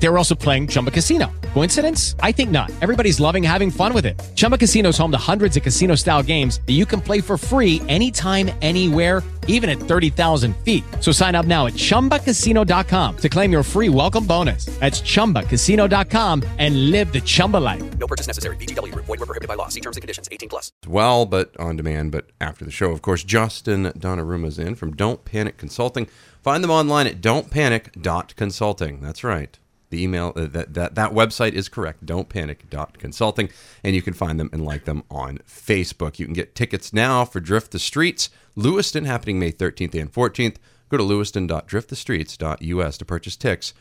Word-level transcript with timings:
They 0.00 0.08
were 0.08 0.16
also 0.18 0.34
playing 0.34 0.68
Chumba 0.68 0.90
Casino. 0.90 1.30
Coincidence? 1.54 2.14
I 2.20 2.30
think 2.32 2.50
not. 2.50 2.70
Everybody's 2.80 3.18
loving 3.18 3.42
having 3.42 3.70
fun 3.70 3.92
with 3.92 4.06
it. 4.06 4.20
Chumba 4.36 4.56
Casino 4.56 4.90
is 4.90 4.98
home 4.98 5.10
to 5.10 5.18
hundreds 5.18 5.56
of 5.56 5.62
casino 5.64 5.96
style 5.96 6.22
games 6.22 6.60
that 6.66 6.74
you 6.74 6.86
can 6.86 7.00
play 7.00 7.20
for 7.20 7.36
free 7.36 7.82
anytime, 7.88 8.50
anywhere, 8.62 9.24
even 9.48 9.68
at 9.68 9.78
30,000 9.78 10.54
feet. 10.58 10.84
So 11.00 11.10
sign 11.10 11.34
up 11.34 11.46
now 11.46 11.66
at 11.66 11.72
chumbacasino.com 11.72 13.16
to 13.16 13.28
claim 13.28 13.50
your 13.50 13.62
free 13.64 13.88
welcome 13.88 14.24
bonus. 14.24 14.66
That's 14.78 15.00
chumbacasino.com 15.00 16.44
and 16.58 16.90
live 16.92 17.12
the 17.12 17.20
Chumba 17.20 17.56
life. 17.56 17.98
No 17.98 18.06
purchase 18.06 18.28
necessary. 18.28 18.56
VGW 18.56 18.92
Group. 18.92 19.06
Void 19.06 19.18
were 19.18 19.26
prohibited 19.26 19.48
by 19.48 19.54
law. 19.54 19.68
See 19.68 19.80
terms 19.80 19.96
and 19.96 20.02
conditions. 20.02 20.28
18 20.30 20.48
plus. 20.48 20.70
well, 20.86 21.26
but 21.26 21.58
on 21.58 21.76
demand, 21.76 22.12
but 22.12 22.28
after 22.40 22.64
the 22.64 22.70
show. 22.70 22.92
Of 22.92 23.02
course, 23.02 23.24
Justin 23.24 23.86
Donnaruma's 23.98 24.58
in 24.58 24.74
from 24.76 24.94
Don't 24.94 25.24
Panic 25.24 25.56
Consulting. 25.56 26.06
Find 26.42 26.62
them 26.62 26.70
online 26.70 27.06
at 27.08 27.20
don'tpanic.consulting. 27.20 29.00
That's 29.00 29.24
right. 29.24 29.58
The 29.90 30.02
email 30.02 30.32
uh, 30.36 30.46
that, 30.46 30.74
that 30.74 30.94
that 30.94 31.12
website 31.12 31.52
is 31.52 31.68
correct. 31.68 32.04
Don't 32.04 32.28
panic. 32.28 32.68
Dot 32.70 32.98
consulting, 32.98 33.48
and 33.82 33.94
you 33.94 34.02
can 34.02 34.14
find 34.14 34.38
them 34.38 34.50
and 34.52 34.64
like 34.64 34.84
them 34.84 35.02
on 35.10 35.38
Facebook. 35.38 36.18
You 36.18 36.26
can 36.26 36.34
get 36.34 36.54
tickets 36.54 36.92
now 36.92 37.24
for 37.24 37.40
Drift 37.40 37.72
the 37.72 37.78
Streets, 37.78 38.30
Lewiston, 38.54 39.04
happening 39.04 39.38
May 39.38 39.52
13th 39.52 39.94
and 39.94 40.12
14th. 40.12 40.56
Go 40.88 40.96
to 40.96 41.02
lewiston.driftthestreets.us 41.02 42.98
to 42.98 43.04
purchase 43.04 43.36
tickets 43.36 43.74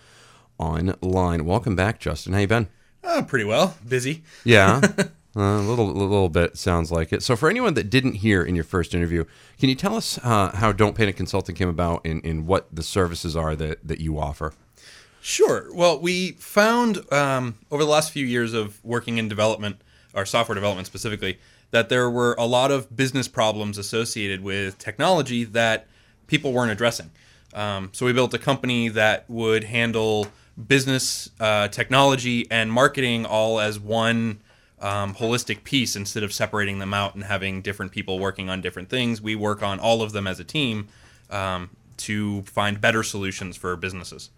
online. 0.58 1.46
Welcome 1.46 1.76
back, 1.76 2.00
Justin. 2.00 2.34
How 2.34 2.40
you 2.40 2.48
been? 2.48 2.68
Oh, 3.04 3.24
pretty 3.28 3.46
well. 3.46 3.78
Busy. 3.88 4.24
Yeah. 4.44 4.82
Uh, 5.36 5.60
a 5.60 5.62
little, 5.62 5.86
little 5.86 6.30
bit 6.30 6.58
sounds 6.58 6.92
like 6.92 7.14
it. 7.14 7.22
So, 7.22 7.36
for 7.36 7.48
anyone 7.48 7.76
that 7.76 7.92
didn't 7.92 8.14
hear 8.14 8.42
in 8.42 8.56
your 8.56 8.64
first 8.64 8.96
interview, 8.96 9.24
can 9.60 9.70
you 9.70 9.76
tell 9.76 9.96
us 9.96 10.18
uh, 10.24 10.50
how 10.56 10.72
Don't 10.72 10.96
Panic 10.96 11.16
Consulting 11.16 11.54
came 11.54 11.70
about 11.70 12.02
and, 12.04 12.26
and 12.26 12.48
what 12.48 12.68
the 12.74 12.82
services 12.82 13.36
are 13.36 13.56
that, 13.56 13.88
that 13.88 14.00
you 14.00 14.18
offer? 14.18 14.54
Sure. 15.22 15.68
Well, 15.74 16.00
we 16.00 16.32
found 16.34 17.12
um, 17.12 17.56
over 17.70 17.84
the 17.84 17.90
last 17.90 18.12
few 18.12 18.26
years 18.26 18.54
of 18.54 18.84
working 18.84 19.18
in 19.18 19.28
development, 19.28 19.82
or 20.14 20.26
software 20.26 20.56
development 20.56 20.88
specifically, 20.88 21.40
that 21.72 21.90
there 21.90 22.10
were 22.10 22.36
a 22.38 22.46
lot 22.46 22.72
of 22.72 22.96
business 22.96 23.28
problems 23.28 23.78
associated 23.78 24.42
with 24.42 24.78
technology 24.78 25.44
that 25.44 25.88
people 26.28 26.54
weren't 26.54 26.72
addressing. 26.72 27.12
Um, 27.54 27.90
so 27.92 28.06
we 28.06 28.14
built 28.14 28.34
a 28.34 28.40
company 28.40 28.90
that 28.90 29.30
would 29.30 29.66
handle 29.66 30.28
business, 30.68 31.30
uh, 31.40 31.68
technology, 31.68 32.50
and 32.50 32.72
marketing 32.72 33.26
all 33.26 33.60
as 33.60 33.80
one 33.80 34.40
um, 34.80 35.16
holistic 35.16 35.64
piece 35.64 35.96
instead 35.96 36.24
of 36.24 36.32
separating 36.32 36.80
them 36.80 36.94
out 36.94 37.16
and 37.16 37.24
having 37.24 37.62
different 37.62 37.92
people 37.92 38.20
working 38.20 38.50
on 38.50 38.62
different 38.62 38.90
things. 38.90 39.22
We 39.22 39.36
work 39.36 39.64
on 39.64 39.80
all 39.80 40.02
of 40.02 40.12
them 40.12 40.28
as 40.28 40.40
a 40.40 40.44
team 40.44 40.88
um, 41.30 41.70
to 41.98 42.44
find 42.44 42.80
better 42.80 43.04
solutions 43.04 43.58
for 43.58 43.76
businesses. 43.76 44.30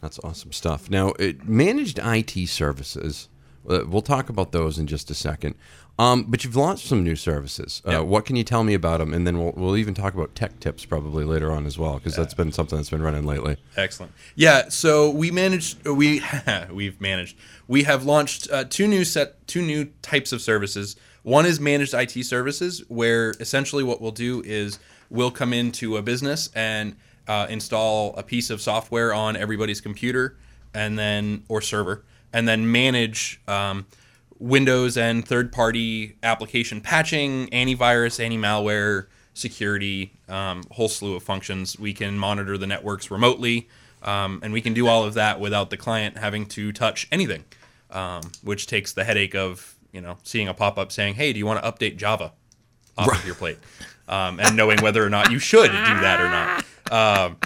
That's 0.00 0.18
awesome 0.22 0.52
stuff. 0.52 0.90
Now, 0.90 1.08
it, 1.18 1.48
managed 1.48 1.98
IT 2.02 2.48
services, 2.48 3.28
uh, 3.68 3.80
we'll 3.86 4.02
talk 4.02 4.28
about 4.28 4.52
those 4.52 4.78
in 4.78 4.86
just 4.86 5.10
a 5.10 5.14
second. 5.14 5.54
Um, 6.00 6.26
but 6.28 6.44
you've 6.44 6.54
launched 6.54 6.86
some 6.86 7.02
new 7.02 7.16
services. 7.16 7.82
Uh, 7.84 7.90
Yeah. 7.90 7.98
What 8.00 8.24
can 8.24 8.36
you 8.36 8.44
tell 8.44 8.62
me 8.62 8.74
about 8.74 8.98
them? 8.98 9.12
And 9.12 9.26
then 9.26 9.36
we'll, 9.38 9.52
we'll 9.56 9.76
even 9.76 9.94
talk 9.94 10.14
about 10.14 10.36
tech 10.36 10.60
tips 10.60 10.84
probably 10.84 11.24
later 11.24 11.50
on 11.50 11.66
as 11.66 11.76
well, 11.76 11.94
because 11.94 12.14
that's 12.14 12.34
been 12.34 12.52
something 12.52 12.78
that's 12.78 12.90
been 12.90 13.02
running 13.02 13.24
lately. 13.24 13.56
Excellent. 13.76 14.12
Yeah. 14.36 14.68
So 14.68 15.10
we 15.10 15.32
managed. 15.32 15.84
We 15.88 16.22
we've 16.70 17.00
managed. 17.00 17.36
We 17.66 17.82
have 17.82 18.04
launched 18.04 18.48
uh, 18.52 18.64
two 18.64 18.86
new 18.86 19.04
set, 19.04 19.44
two 19.48 19.60
new 19.60 19.86
types 20.00 20.30
of 20.32 20.40
services. 20.40 20.94
One 21.24 21.44
is 21.46 21.58
managed 21.58 21.94
IT 21.94 22.24
services, 22.24 22.84
where 22.86 23.34
essentially 23.40 23.82
what 23.82 24.00
we'll 24.00 24.12
do 24.12 24.40
is 24.46 24.78
we'll 25.10 25.32
come 25.32 25.52
into 25.52 25.96
a 25.96 26.02
business 26.02 26.48
and 26.54 26.94
uh, 27.28 27.46
install 27.48 28.14
a 28.16 28.22
piece 28.22 28.50
of 28.50 28.60
software 28.60 29.14
on 29.14 29.36
everybody's 29.36 29.80
computer, 29.80 30.36
and 30.74 30.98
then 30.98 31.44
or 31.48 31.60
server, 31.60 32.04
and 32.32 32.48
then 32.48 32.70
manage. 32.70 33.40
Um, 33.46 33.86
Windows 34.40 34.96
and 34.96 35.26
third-party 35.26 36.16
application 36.22 36.80
patching, 36.80 37.48
antivirus, 37.48 38.22
anti-malware, 38.22 39.06
security, 39.34 40.12
um, 40.28 40.62
whole 40.70 40.88
slew 40.88 41.16
of 41.16 41.22
functions. 41.22 41.78
We 41.78 41.92
can 41.92 42.16
monitor 42.16 42.56
the 42.56 42.66
networks 42.66 43.10
remotely, 43.10 43.68
um, 44.02 44.40
and 44.42 44.52
we 44.52 44.60
can 44.60 44.74
do 44.74 44.86
all 44.86 45.04
of 45.04 45.14
that 45.14 45.40
without 45.40 45.70
the 45.70 45.76
client 45.76 46.18
having 46.18 46.46
to 46.46 46.72
touch 46.72 47.08
anything, 47.10 47.44
um, 47.90 48.30
which 48.42 48.66
takes 48.66 48.92
the 48.92 49.04
headache 49.04 49.34
of 49.34 49.74
you 49.92 50.00
know 50.00 50.18
seeing 50.22 50.46
a 50.46 50.54
pop-up 50.54 50.92
saying, 50.92 51.14
"Hey, 51.14 51.32
do 51.32 51.38
you 51.40 51.46
want 51.46 51.62
to 51.62 51.70
update 51.70 51.96
Java 51.96 52.32
off 52.96 53.08
of 53.12 53.26
your 53.26 53.34
plate?" 53.34 53.58
Um, 54.08 54.40
and 54.40 54.56
knowing 54.56 54.80
whether 54.82 55.04
or 55.04 55.10
not 55.10 55.30
you 55.32 55.38
should 55.38 55.70
do 55.70 56.00
that 56.00 56.20
or 56.20 56.30
not. 56.30 56.64
Um, 56.90 57.36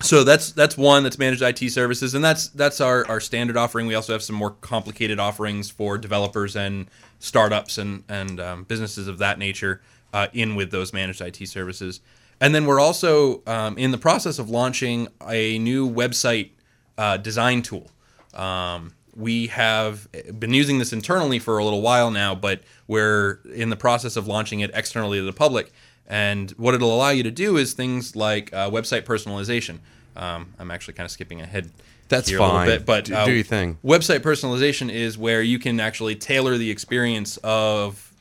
so 0.00 0.22
that's 0.22 0.52
that's 0.52 0.76
one 0.76 1.02
that's 1.02 1.18
managed 1.18 1.42
IT 1.42 1.70
services, 1.70 2.14
and 2.14 2.24
that's 2.24 2.48
that's 2.48 2.80
our, 2.80 3.06
our 3.08 3.20
standard 3.20 3.56
offering. 3.56 3.86
We 3.86 3.94
also 3.94 4.12
have 4.12 4.22
some 4.22 4.36
more 4.36 4.50
complicated 4.50 5.18
offerings 5.18 5.70
for 5.70 5.96
developers 5.96 6.56
and 6.56 6.88
startups 7.20 7.78
and 7.78 8.04
and 8.08 8.38
um, 8.40 8.64
businesses 8.64 9.08
of 9.08 9.18
that 9.18 9.38
nature 9.38 9.80
uh, 10.12 10.28
in 10.32 10.54
with 10.54 10.70
those 10.70 10.92
managed 10.92 11.20
IT 11.20 11.48
services. 11.48 12.00
And 12.40 12.54
then 12.54 12.66
we're 12.66 12.80
also 12.80 13.42
um, 13.46 13.78
in 13.78 13.92
the 13.92 13.98
process 13.98 14.38
of 14.38 14.50
launching 14.50 15.08
a 15.26 15.58
new 15.58 15.88
website 15.88 16.50
uh, 16.98 17.16
design 17.16 17.62
tool. 17.62 17.90
Um, 18.34 18.94
we 19.16 19.46
have 19.46 20.08
been 20.38 20.52
using 20.52 20.78
this 20.78 20.92
internally 20.92 21.38
for 21.38 21.58
a 21.58 21.64
little 21.64 21.80
while 21.80 22.10
now, 22.10 22.34
but 22.34 22.62
we're 22.88 23.40
in 23.54 23.70
the 23.70 23.76
process 23.76 24.16
of 24.16 24.26
launching 24.26 24.60
it 24.60 24.70
externally 24.74 25.18
to 25.18 25.24
the 25.24 25.32
public. 25.32 25.72
And 26.06 26.50
what 26.52 26.74
it'll 26.74 26.94
allow 26.94 27.10
you 27.10 27.22
to 27.22 27.30
do 27.30 27.56
is 27.56 27.72
things 27.72 28.14
like 28.14 28.52
uh, 28.52 28.70
website 28.70 29.02
personalization. 29.02 29.78
Um, 30.16 30.52
I'm 30.58 30.70
actually 30.70 30.94
kind 30.94 31.04
of 31.06 31.10
skipping 31.10 31.40
ahead. 31.40 31.70
That's 32.08 32.28
here 32.28 32.38
a 32.38 32.42
little 32.42 32.56
fine. 32.56 32.66
bit, 32.68 32.86
but 32.86 33.06
Do- 33.06 33.14
uh, 33.14 33.24
do 33.24 33.32
your 33.32 33.44
thing. 33.44 33.78
Website 33.84 34.20
personalization 34.20 34.92
is 34.92 35.16
where 35.16 35.42
you 35.42 35.58
can 35.58 35.80
actually 35.80 36.14
tailor 36.14 36.58
the 36.58 36.70
experience 36.70 37.38
of 37.38 38.12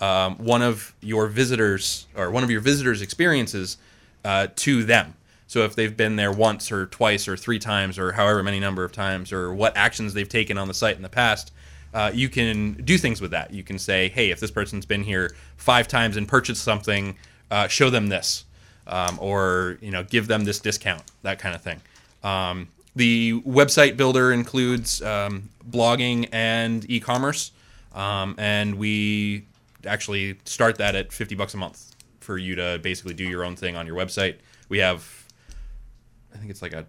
um, 0.00 0.36
one 0.38 0.62
of 0.62 0.94
your 1.00 1.26
visitors 1.26 2.06
or 2.16 2.30
one 2.30 2.42
of 2.42 2.50
your 2.50 2.60
visitors' 2.60 3.02
experiences 3.02 3.76
uh, 4.24 4.48
to 4.56 4.82
them. 4.84 5.14
So 5.46 5.60
if 5.60 5.76
they've 5.76 5.96
been 5.96 6.16
there 6.16 6.32
once 6.32 6.72
or 6.72 6.86
twice 6.86 7.28
or 7.28 7.36
three 7.36 7.58
times 7.58 7.98
or 7.98 8.12
however 8.12 8.42
many 8.42 8.58
number 8.58 8.82
of 8.82 8.92
times 8.92 9.32
or 9.32 9.54
what 9.54 9.76
actions 9.76 10.12
they've 10.12 10.28
taken 10.28 10.58
on 10.58 10.66
the 10.68 10.74
site 10.74 10.96
in 10.96 11.02
the 11.02 11.08
past, 11.08 11.52
uh, 11.94 12.10
you 12.12 12.28
can 12.28 12.74
do 12.74 12.98
things 12.98 13.20
with 13.20 13.30
that. 13.30 13.52
You 13.52 13.62
can 13.62 13.78
say, 13.78 14.08
hey, 14.08 14.30
if 14.30 14.40
this 14.40 14.50
person's 14.50 14.86
been 14.86 15.02
here 15.02 15.34
five 15.56 15.88
times 15.88 16.16
and 16.16 16.28
purchased 16.28 16.62
something, 16.62 17.16
uh, 17.50 17.68
show 17.68 17.90
them 17.90 18.08
this, 18.08 18.44
um, 18.86 19.18
or 19.20 19.78
you 19.80 19.90
know, 19.90 20.02
give 20.02 20.26
them 20.26 20.44
this 20.44 20.58
discount, 20.60 21.02
that 21.22 21.38
kind 21.38 21.54
of 21.54 21.62
thing. 21.62 21.80
Um, 22.22 22.68
the 22.94 23.40
website 23.42 23.96
builder 23.96 24.32
includes 24.32 25.02
um, 25.02 25.50
blogging 25.68 26.28
and 26.32 26.88
e-commerce, 26.90 27.52
um, 27.94 28.34
and 28.38 28.76
we 28.76 29.44
actually 29.86 30.38
start 30.44 30.78
that 30.78 30.94
at 30.94 31.12
50 31.12 31.34
bucks 31.34 31.54
a 31.54 31.56
month 31.56 31.94
for 32.20 32.38
you 32.38 32.56
to 32.56 32.80
basically 32.82 33.14
do 33.14 33.24
your 33.24 33.44
own 33.44 33.54
thing 33.54 33.76
on 33.76 33.86
your 33.86 33.96
website. 33.96 34.36
We 34.68 34.78
have, 34.78 35.26
I 36.34 36.38
think 36.38 36.50
it's 36.50 36.62
like 36.62 36.72
a 36.72 36.86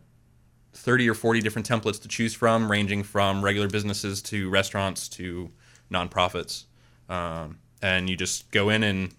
30 0.78 1.10
or 1.10 1.14
40 1.14 1.42
different 1.42 1.68
templates 1.68 2.02
to 2.02 2.08
choose 2.08 2.34
from, 2.34 2.72
ranging 2.72 3.04
from 3.04 3.44
regular 3.44 3.68
businesses 3.68 4.22
to 4.24 4.50
restaurants 4.50 5.08
to 5.10 5.52
nonprofits. 5.92 6.66
Um, 7.10 7.60
and 7.82 8.10
you 8.10 8.16
just 8.16 8.50
go 8.52 8.70
in 8.70 8.84
and 8.84 9.14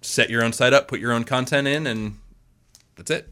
set 0.00 0.30
your 0.30 0.42
own 0.44 0.52
site 0.52 0.72
up, 0.72 0.88
put 0.88 1.00
your 1.00 1.12
own 1.12 1.24
content 1.24 1.66
in, 1.66 1.86
and 1.86 2.18
that's 2.96 3.10
it. 3.10 3.30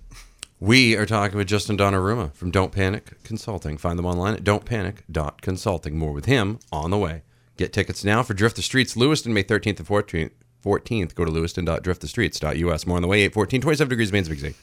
We 0.58 0.96
are 0.96 1.06
talking 1.06 1.38
with 1.38 1.48
Justin 1.48 1.78
Donnaruma 1.78 2.34
from 2.34 2.50
Don't 2.50 2.72
Panic 2.72 3.22
Consulting. 3.24 3.78
Find 3.78 3.98
them 3.98 4.06
online 4.06 4.34
at 4.34 4.44
don'tpanic.consulting. 4.44 5.96
More 5.96 6.12
with 6.12 6.26
him 6.26 6.58
on 6.70 6.90
the 6.90 6.98
way. 6.98 7.22
Get 7.56 7.72
tickets 7.72 8.04
now 8.04 8.22
for 8.22 8.34
Drift 8.34 8.56
the 8.56 8.62
Streets, 8.62 8.96
Lewiston, 8.96 9.32
May 9.32 9.42
13th 9.42 9.78
and 9.78 9.88
14th. 9.88 10.32
14th. 10.62 11.14
Go 11.14 11.24
to 11.24 11.30
lewiston.driftthestreets.us. 11.30 12.86
More 12.86 12.96
on 12.96 13.02
the 13.02 13.08
way. 13.08 13.18
814, 13.22 13.60
27 13.62 13.88
degrees, 13.88 14.12
Maine's 14.12 14.28
Big 14.28 14.38
Z. 14.38 14.54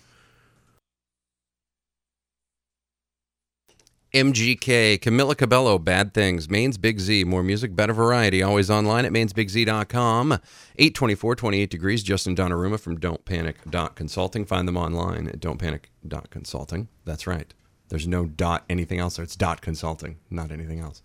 MGK, 4.13 4.99
Camila 4.99 5.35
Cabello, 5.35 5.77
Bad 5.77 6.13
Things, 6.13 6.49
Maine's 6.49 6.77
Big 6.77 6.99
Z, 6.99 7.25
more 7.25 7.43
music, 7.43 7.75
better 7.75 7.93
variety, 7.93 8.41
always 8.41 8.71
online 8.71 9.03
at 9.05 9.11
mainsbigz.com. 9.11 10.31
824, 10.31 11.35
28 11.35 11.69
degrees, 11.69 12.03
Justin 12.03 12.35
Donnaruma 12.35 12.79
from 12.79 12.99
Don't 12.99 13.25
Panic 13.25 13.57
Consulting. 13.95 14.45
Find 14.45 14.67
them 14.67 14.77
online 14.77 15.27
at 15.27 15.39
Don't 15.39 15.59
Panic 15.59 15.89
Consulting. 16.29 16.87
That's 17.03 17.27
right. 17.27 17.53
There's 17.89 18.07
no 18.07 18.25
dot 18.25 18.63
anything 18.69 18.99
else 18.99 19.17
there. 19.17 19.23
It's 19.23 19.35
dot 19.35 19.61
consulting, 19.61 20.17
not 20.29 20.51
anything 20.51 20.79
else. 20.79 21.01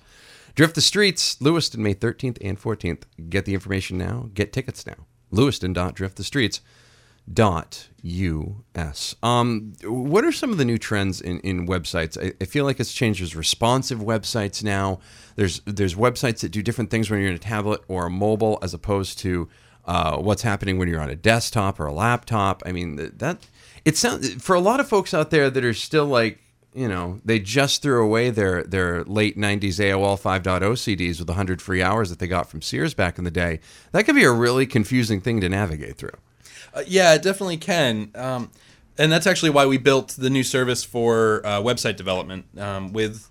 Drift 0.54 0.75
the 0.75 0.81
Streets, 0.81 1.40
Lewiston, 1.40 1.82
May 1.82 1.94
13th 1.94 2.38
and 2.40 2.60
14th. 2.60 3.02
Get 3.31 3.46
the 3.46 3.54
information 3.54 3.99
now. 3.99 4.31
Get 4.34 4.52
tickets 4.52 4.87
now. 4.87 5.06
Lewiston.driftthestreets.us. 5.31 6.60
dot 7.31 7.89
us. 8.75 9.15
Um, 9.23 9.75
what 9.85 10.25
are 10.25 10.33
some 10.33 10.51
of 10.51 10.59
the 10.59 10.65
new 10.65 10.79
trends 10.79 11.21
in, 11.21 11.39
in 11.41 11.67
websites? 11.67 12.19
I, 12.21 12.33
I 12.41 12.45
feel 12.47 12.65
like 12.65 12.81
it's 12.81 12.93
changed. 12.93 13.21
There's 13.21 13.37
responsive 13.37 14.01
websites 14.01 14.63
now. 14.65 14.99
There's 15.37 15.61
there's 15.65 15.95
websites 15.95 16.41
that 16.41 16.51
do 16.51 16.63
different 16.63 16.91
things 16.91 17.11
when 17.11 17.21
you're 17.21 17.31
in 17.31 17.37
a 17.37 17.39
tablet 17.39 17.83
or 17.89 18.07
a 18.07 18.11
mobile, 18.11 18.59
as 18.63 18.75
opposed 18.75 19.19
to 19.21 19.49
uh, 19.85 20.17
what's 20.19 20.43
happening 20.43 20.79
when 20.79 20.89
you're 20.89 21.01
on 21.01 21.11
a 21.11 21.17
desktop 21.17 21.79
or 21.79 21.87
a 21.87 21.93
laptop. 21.93 22.63
I 22.67 22.73
mean 22.73 22.97
that, 23.19 23.39
it 23.85 23.97
sounds 23.97 24.35
for 24.43 24.55
a 24.55 24.61
lot 24.61 24.81
of 24.81 24.89
folks 24.89 25.15
out 25.15 25.31
there 25.31 25.51
that 25.51 25.65
are 25.65 25.75
still 25.75 26.07
like 26.07 26.41
you 26.75 26.89
know 26.89 27.21
they 27.25 27.39
just 27.39 27.83
threw 27.83 28.05
away 28.05 28.31
their 28.31 28.65
their 28.65 29.05
late 29.05 29.37
90s 29.37 29.79
AOL 29.79 30.21
5.0 30.21 30.43
CDs 30.43 31.19
with 31.19 31.29
100 31.29 31.63
free 31.63 31.83
hours 31.83 32.11
that 32.11 32.19
they 32.19 32.27
got 32.27 32.49
from 32.49 32.63
Sears 32.63 32.95
back 32.95 33.19
in 33.19 33.25
the 33.25 33.31
day. 33.31 33.61
That 33.93 34.05
could 34.05 34.17
be 34.17 34.25
a 34.25 34.33
really 34.33 34.67
confusing 34.67 35.21
thing 35.21 35.41
to 35.41 35.49
navigate 35.49 35.97
through. 35.97 36.17
Uh, 36.75 36.83
yeah, 36.87 37.15
it 37.15 37.23
definitely 37.23 37.57
can. 37.57 38.11
Um, 38.15 38.51
and 38.99 39.11
that's 39.11 39.27
actually 39.27 39.51
why 39.51 39.67
we 39.67 39.79
built 39.79 40.11
the 40.19 40.31
new 40.31 40.43
service 40.43 40.85
for 40.85 41.45
uh, 41.45 41.61
website 41.61 41.97
development. 41.97 42.47
Um, 42.59 42.93
with 42.93 43.29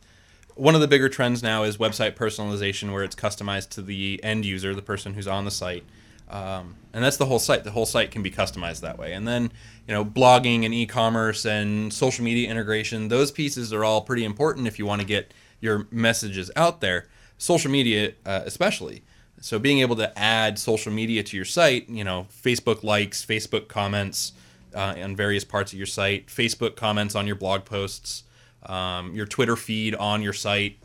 one 0.55 0.75
of 0.75 0.81
the 0.81 0.87
bigger 0.87 1.09
trends 1.09 1.41
now 1.41 1.63
is 1.63 1.77
website 1.77 2.15
personalization, 2.15 2.91
where 2.91 3.03
it's 3.03 3.15
customized 3.15 3.69
to 3.69 3.81
the 3.81 4.19
end 4.23 4.45
user, 4.45 4.75
the 4.75 4.81
person 4.81 5.13
who's 5.13 5.27
on 5.27 5.45
the 5.45 5.51
site. 5.51 5.83
Um, 6.29 6.75
and 6.93 7.03
that's 7.03 7.17
the 7.17 7.25
whole 7.25 7.39
site. 7.39 7.63
The 7.63 7.71
whole 7.71 7.85
site 7.85 8.09
can 8.11 8.23
be 8.23 8.31
customized 8.31 8.81
that 8.81 8.97
way. 8.97 9.13
And 9.13 9.27
then, 9.27 9.51
you 9.87 9.93
know, 9.93 10.05
blogging 10.05 10.63
and 10.65 10.73
e-commerce 10.73 11.45
and 11.45 11.91
social 11.93 12.23
media 12.23 12.49
integration, 12.49 13.09
those 13.09 13.31
pieces 13.31 13.73
are 13.73 13.83
all 13.83 14.01
pretty 14.01 14.23
important 14.23 14.67
if 14.67 14.79
you 14.79 14.85
want 14.85 15.01
to 15.01 15.07
get 15.07 15.33
your 15.59 15.87
messages 15.91 16.49
out 16.55 16.79
there. 16.79 17.07
Social 17.37 17.69
media, 17.69 18.13
uh, 18.25 18.41
especially. 18.45 19.03
So 19.41 19.57
being 19.59 19.79
able 19.79 19.95
to 19.97 20.17
add 20.17 20.57
social 20.59 20.91
media 20.93 21.23
to 21.23 21.35
your 21.35 21.45
site, 21.45 21.89
you 21.89 22.03
know, 22.03 22.27
Facebook 22.43 22.83
likes, 22.83 23.25
Facebook 23.25 23.67
comments 23.67 24.33
uh, 24.73 24.93
on 25.03 25.15
various 25.15 25.43
parts 25.43 25.73
of 25.73 25.77
your 25.79 25.87
site, 25.87 26.27
Facebook 26.27 26.75
comments 26.75 27.15
on 27.15 27.25
your 27.27 27.35
blog 27.35 27.65
posts, 27.65 28.23
um, 28.67 29.13
your 29.15 29.25
Twitter 29.25 29.55
feed 29.55 29.95
on 29.95 30.21
your 30.21 30.33
site. 30.33 30.77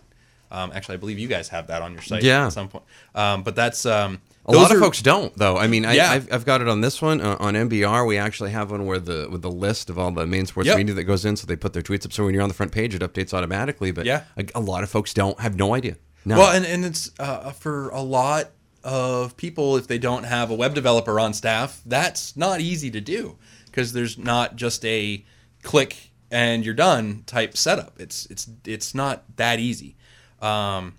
Um, 0.51 0.73
actually, 0.75 0.95
I 0.95 0.99
believe 0.99 1.19
you 1.19 1.29
guys 1.29 1.49
have 1.51 1.67
that 1.67 1.83
on 1.83 1.93
your 1.93 2.03
site 2.03 2.23
Yeah. 2.23 2.47
at 2.47 2.53
some 2.53 2.69
point. 2.69 2.85
Um, 3.15 3.43
but 3.43 3.55
that's 3.57 3.85
um, 3.85 4.21
A 4.47 4.53
lot 4.53 4.73
of 4.73 4.79
folks 4.79 5.03
don't, 5.03 5.37
though. 5.37 5.59
I 5.59 5.67
mean, 5.67 5.85
I, 5.85 5.93
Yeah. 5.95 6.11
I've, 6.13 6.33
I've 6.33 6.45
got 6.47 6.63
it 6.63 6.69
on 6.69 6.81
this 6.81 7.03
one 7.03 7.21
uh, 7.21 7.37
on 7.41 7.55
MBR. 7.55 8.07
We 8.07 8.17
actually 8.17 8.53
have 8.53 8.71
one 8.71 8.87
where 8.87 9.01
the 9.01 9.29
with 9.31 9.43
the 9.43 9.51
list 9.51 9.91
of 9.91 9.99
all 9.99 10.11
the 10.13 10.27
main 10.27 10.47
sports 10.47 10.69
Yep. 10.69 10.77
media 10.79 10.95
that 10.95 11.05
goes 11.05 11.25
in, 11.25 11.37
so 11.37 11.47
they 11.47 11.57
put 11.57 11.73
their 11.75 11.83
tweets 11.83 12.07
up. 12.07 12.13
So 12.13 12.25
when 12.25 12.33
you're 12.33 12.43
on 12.45 12.49
the 12.49 12.55
front 12.55 12.73
page, 12.73 12.95
it 12.95 13.03
updates 13.03 13.35
automatically. 13.35 13.91
But 13.91 14.07
Yeah. 14.07 14.23
a, 14.39 14.47
a 14.55 14.61
lot 14.61 14.83
of 14.83 14.89
folks 14.89 15.13
don't 15.13 15.39
have 15.41 15.57
no 15.57 15.75
idea. 15.75 15.97
No. 16.27 16.39
Well, 16.39 16.57
and, 16.57 16.67
and 16.67 16.85
it's 16.85 17.13
uh, 17.21 17.53
for 17.53 17.89
a 17.91 18.01
lot 18.01 18.51
of 18.83 19.37
people, 19.37 19.77
if 19.77 19.87
they 19.87 19.97
don't 19.99 20.25
have 20.25 20.51
a 20.51 20.55
web 20.55 20.75
developer 20.75 21.21
on 21.21 21.33
staff, 21.33 21.81
that's 21.87 22.37
not 22.37 22.61
easy 22.61 22.91
to 22.91 23.01
do 23.01 23.39
because 23.67 23.93
there's 23.93 24.19
not 24.19 24.57
just 24.57 24.85
a 24.85 25.25
click 25.63 26.11
and 26.33 26.65
you're 26.65 26.75
done 26.75 27.23
type 27.27 27.57
setup. 27.57 28.01
It's 28.01 28.27
it's 28.27 28.51
it's 28.65 28.93
not 28.93 29.25
that 29.37 29.61
easy. 29.61 29.95
Um, 30.43 30.95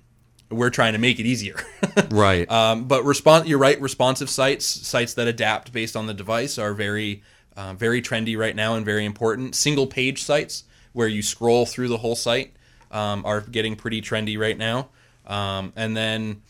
we're 0.50 0.70
trying 0.70 0.94
to 0.94 1.00
make 1.00 1.20
it 1.20 1.26
easier. 1.26 1.60
right. 2.10 2.50
Um, 2.50 2.86
but 2.86 3.04
respond, 3.04 3.50
you're 3.50 3.60
right. 3.60 3.80
Responsive 3.82 4.30
sites, 4.30 4.66
sites 4.66 5.14
that 5.16 5.28
adapt 5.28 5.74
based 5.74 5.98
on 5.98 6.08
the 6.08 6.14
device, 6.14 6.58
are 6.58 6.74
very, 6.74 7.22
uh, 7.58 7.74
very 7.74 8.02
trendy 8.02 8.38
right 8.38 8.56
now 8.56 8.76
and 8.76 8.86
very 8.86 9.04
important. 9.04 9.56
Single 9.56 9.88
page 9.88 10.24
sites 10.24 10.64
where 10.94 11.10
you 11.10 11.22
scroll 11.22 11.66
through 11.66 11.90
the 11.90 11.98
whole 11.98 12.16
site 12.16 12.56
um, 12.92 13.26
are 13.26 13.42
getting 13.42 13.76
pretty 13.76 14.02
trendy 14.02 14.40
right 14.40 14.58
now. 14.58 14.88
Um, 15.28 15.74
and 15.76 15.96
then 15.96 16.42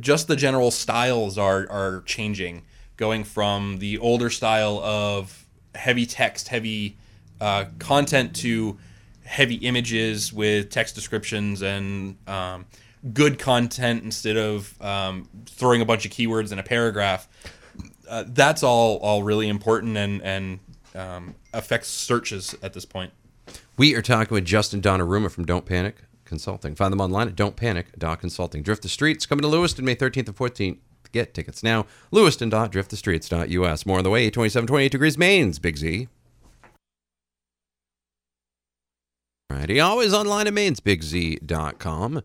just 0.00 0.28
the 0.28 0.36
general 0.36 0.70
styles 0.70 1.36
are 1.38 1.66
are 1.70 2.02
changing, 2.06 2.64
going 2.96 3.24
from 3.24 3.78
the 3.78 3.98
older 3.98 4.30
style 4.30 4.78
of 4.78 5.46
heavy 5.74 6.06
text, 6.06 6.48
heavy 6.48 6.96
uh, 7.40 7.66
content 7.78 8.34
to 8.36 8.78
heavy 9.24 9.56
images 9.56 10.32
with 10.32 10.70
text 10.70 10.94
descriptions 10.94 11.60
and 11.62 12.16
um, 12.26 12.64
good 13.12 13.38
content 13.38 14.02
instead 14.02 14.36
of 14.36 14.80
um, 14.80 15.28
throwing 15.46 15.82
a 15.82 15.84
bunch 15.84 16.06
of 16.06 16.10
keywords 16.10 16.50
in 16.52 16.58
a 16.58 16.62
paragraph. 16.62 17.28
Uh, 18.08 18.24
that's 18.28 18.62
all 18.62 18.96
all 18.98 19.22
really 19.22 19.48
important 19.48 19.96
and 19.96 20.22
and 20.22 20.60
um, 20.94 21.34
affects 21.52 21.88
searches 21.88 22.54
at 22.62 22.72
this 22.72 22.84
point. 22.84 23.12
We 23.76 23.94
are 23.94 24.02
talking 24.02 24.34
with 24.34 24.44
Justin 24.44 24.82
Donnaruma 24.82 25.30
from 25.30 25.44
Don't 25.44 25.64
Panic 25.64 25.96
Consulting. 26.28 26.74
Find 26.74 26.92
them 26.92 27.00
online 27.00 27.28
at 27.28 27.34
don'tpanic.consulting. 27.34 28.62
Drift 28.62 28.82
the 28.82 28.88
Streets 28.88 29.26
coming 29.26 29.42
to 29.42 29.48
Lewiston 29.48 29.84
May 29.84 29.96
13th 29.96 30.28
and 30.28 30.36
14th. 30.36 30.78
Get 31.10 31.34
tickets 31.34 31.62
now. 31.62 31.86
Lewiston.driftthestreets.us. 32.10 33.86
More 33.86 33.98
on 33.98 34.04
the 34.04 34.10
way. 34.10 34.30
27, 34.30 34.66
28 34.66 34.92
degrees 34.92 35.18
Maine's. 35.18 35.58
Big 35.58 35.78
Z. 35.78 36.08
Alrighty. 39.50 39.84
Always 39.84 40.14
online 40.14 40.46
at 40.46 40.52
mainsbigz.com. 40.52 42.22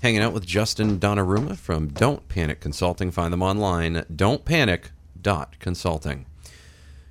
Hanging 0.00 0.20
out 0.20 0.32
with 0.32 0.46
Justin 0.46 1.00
Donnaruma 1.00 1.56
from 1.56 1.88
Don't 1.88 2.28
Panic 2.28 2.60
Consulting. 2.60 3.10
Find 3.10 3.32
them 3.32 3.42
online 3.42 3.96
at 3.96 4.12
don'tpanic.consulting 4.12 6.26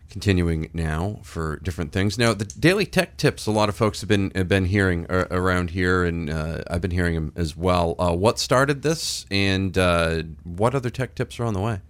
continuing 0.09 0.69
now 0.73 1.19
for 1.23 1.57
different 1.57 1.91
things. 1.91 2.17
Now, 2.17 2.33
the 2.33 2.45
daily 2.45 2.85
tech 2.85 3.17
tips 3.17 3.45
a 3.45 3.51
lot 3.51 3.69
of 3.69 3.75
folks 3.75 4.01
have 4.01 4.07
been 4.07 4.31
have 4.35 4.47
been 4.47 4.65
hearing 4.65 5.05
uh, 5.09 5.25
around 5.31 5.71
here, 5.71 6.03
and 6.03 6.29
uh, 6.29 6.63
I've 6.69 6.81
been 6.81 6.91
hearing 6.91 7.15
them 7.15 7.33
as 7.35 7.55
well. 7.55 7.95
Uh, 7.99 8.13
what 8.13 8.39
started 8.39 8.81
this, 8.81 9.25
and 9.29 9.77
uh, 9.77 10.23
what 10.43 10.73
other 10.75 10.89
tech 10.89 11.15
tips 11.15 11.39
are 11.39 11.45
on 11.45 11.53
the 11.53 11.61
way? 11.61 11.81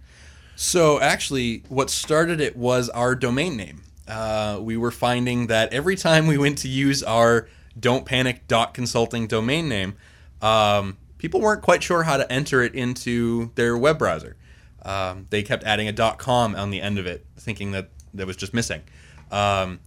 So 0.56 1.00
actually, 1.00 1.62
what 1.68 1.90
started 1.90 2.40
it 2.40 2.56
was 2.56 2.88
our 2.90 3.14
domain 3.14 3.56
name. 3.56 3.82
Uh, 4.08 4.58
we 4.60 4.76
were 4.76 4.90
finding 4.90 5.46
that 5.46 5.72
every 5.72 5.94
time 5.94 6.26
we 6.26 6.38
went 6.38 6.58
to 6.58 6.68
use 6.68 7.02
our 7.02 7.48
"Don't 7.78 8.04
Panic" 8.04 8.48
consulting 8.72 9.26
domain 9.26 9.68
name, 9.68 9.94
um, 10.42 10.96
people 11.18 11.40
weren't 11.40 11.62
quite 11.62 11.82
sure 11.82 12.02
how 12.02 12.16
to 12.16 12.30
enter 12.32 12.62
it 12.62 12.74
into 12.74 13.52
their 13.54 13.76
web 13.76 13.98
browser. 13.98 14.36
Um, 14.82 15.26
they 15.30 15.42
kept 15.42 15.64
adding 15.64 15.88
a 15.88 16.16
.com 16.16 16.54
on 16.54 16.70
the 16.70 16.80
end 16.80 16.98
of 16.98 17.06
it, 17.06 17.26
thinking 17.36 17.72
that 17.72 17.90
that 18.14 18.26
was 18.26 18.36
just 18.36 18.54
missing. 18.54 18.82
Um, 19.30 19.80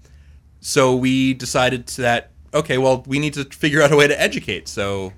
so 0.59 0.95
we 0.95 1.33
decided 1.33 1.87
that 1.87 2.31
okay, 2.53 2.77
well, 2.77 3.03
we 3.07 3.19
need 3.19 3.33
to 3.33 3.45
figure 3.45 3.81
out 3.81 3.91
a 3.91 3.95
way 3.95 4.07
to 4.07 4.19
educate. 4.19 4.67
So 4.67 5.13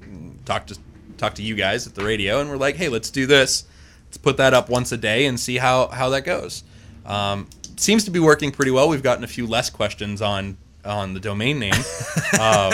talk 0.46 0.68
to 0.68 0.78
talk 1.18 1.36
to 1.36 1.44
you 1.44 1.56
guys 1.56 1.88
at 1.88 1.96
the 1.96 2.04
radio, 2.04 2.42
and 2.42 2.50
we're 2.50 2.58
like, 2.58 2.76
hey, 2.76 2.90
let's 2.90 3.10
do 3.10 3.26
this. 3.26 3.66
Let's 4.06 4.18
put 4.18 4.38
that 4.38 4.54
up 4.54 4.70
once 4.70 4.92
a 4.92 4.98
day 4.98 5.26
and 5.26 5.40
see 5.40 5.58
how 5.58 5.88
how 5.88 6.10
that 6.10 6.22
goes. 6.22 6.64
Um, 7.06 7.50
seems 7.78 8.06
to 8.06 8.12
be 8.12 8.20
working 8.20 8.52
pretty 8.52 8.72
well. 8.72 8.90
We've 8.90 9.04
gotten 9.04 9.24
a 9.24 9.28
few 9.28 9.48
less 9.48 9.70
questions 9.70 10.22
on 10.22 10.58
on 10.86 11.14
the 11.14 11.20
domain 11.20 11.60
name, 11.60 11.74
um, 12.40 12.74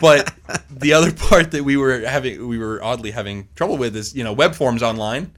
but 0.00 0.32
the 0.70 0.92
other 0.92 1.12
part 1.12 1.50
that 1.50 1.64
we 1.64 1.76
were 1.76 2.00
having 2.00 2.46
we 2.46 2.58
were 2.58 2.82
oddly 2.82 3.10
having 3.10 3.48
trouble 3.54 3.76
with 3.76 3.96
is 3.96 4.14
you 4.14 4.24
know 4.24 4.32
web 4.32 4.54
forms 4.54 4.82
online. 4.82 5.32